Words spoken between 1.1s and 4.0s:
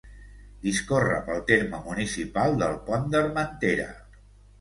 pel terme municipal del Pont d'Armentera.